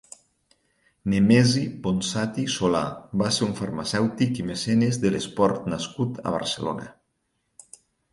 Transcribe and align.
Nemesi 1.11 1.65
Ponsati 1.83 2.45
Solà 2.53 2.81
va 3.23 3.27
ser 3.35 3.43
un 3.47 3.53
farmacèutic 3.59 4.41
i 4.45 4.47
mecenes 4.47 4.97
de 5.05 5.13
l'esport 5.17 5.69
nascut 5.75 6.19
a 6.31 6.35
Barcelona. 6.39 6.89